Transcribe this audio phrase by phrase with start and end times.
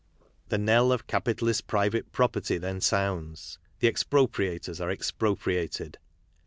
[0.49, 3.59] "The knell of capitalist private pro perty then sounds.
[3.81, 5.97] The expropriators are expro priated."